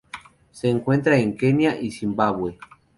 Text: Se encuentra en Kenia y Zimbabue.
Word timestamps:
Se 0.49 0.67
encuentra 0.67 1.19
en 1.19 1.37
Kenia 1.37 1.79
y 1.79 1.91
Zimbabue. 1.91 2.57